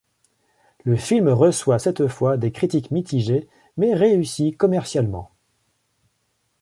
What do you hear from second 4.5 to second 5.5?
commercialement.